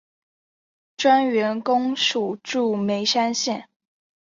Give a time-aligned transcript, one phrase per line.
[0.97, 3.69] 专员公署驻眉山县。